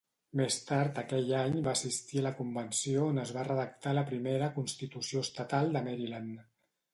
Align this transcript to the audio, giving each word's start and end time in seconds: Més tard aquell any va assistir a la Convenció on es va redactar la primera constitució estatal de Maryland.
Més 0.39 0.55
tard 0.67 1.01
aquell 1.01 1.27
any 1.41 1.57
va 1.67 1.73
assistir 1.79 2.21
a 2.21 2.23
la 2.27 2.31
Convenció 2.39 3.03
on 3.11 3.25
es 3.25 3.35
va 3.37 3.45
redactar 3.49 3.95
la 3.99 4.05
primera 4.09 4.49
constitució 4.57 5.23
estatal 5.29 5.71
de 5.77 5.85
Maryland. 5.91 6.43